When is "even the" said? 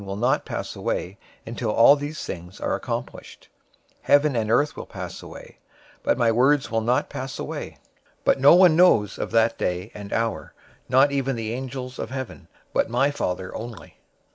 11.11-11.53